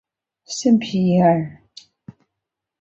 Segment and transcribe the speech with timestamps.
[0.45, 1.61] 圣皮耶尔。